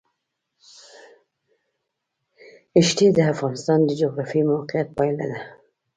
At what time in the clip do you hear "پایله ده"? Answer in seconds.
4.97-5.39